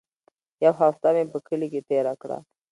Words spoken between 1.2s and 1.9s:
په کلي کښې